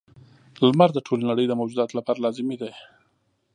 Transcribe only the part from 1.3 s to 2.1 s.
نړۍ د موجوداتو